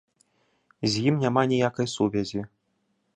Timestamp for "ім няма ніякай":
1.11-1.91